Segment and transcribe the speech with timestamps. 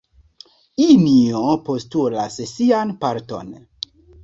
[0.85, 3.55] Injo postulas sian parton.